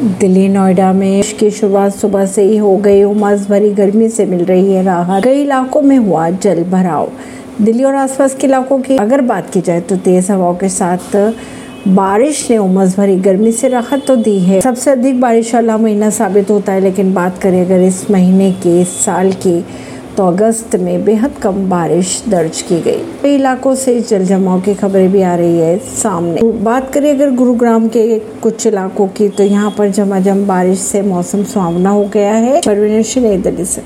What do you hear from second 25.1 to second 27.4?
भी आ रही है सामने। बात करें अगर